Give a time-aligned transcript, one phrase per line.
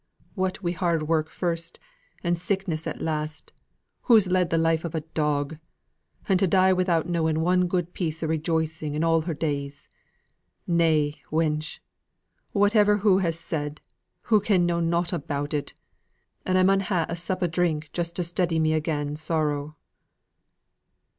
[0.33, 1.77] What wi' hard work first,
[2.23, 3.53] and sickness at last,
[4.09, 5.59] hoo' led the life of a dog.
[6.27, 9.87] And to die without knowing one good piece o' rejoicing in all her days!
[10.65, 11.81] Nay, wench,
[12.51, 13.79] whatever hoo said,
[14.21, 15.75] hoo can know nought about it
[16.47, 19.75] now, and I mun ha' a sup o' drink just to steady me again sorrow."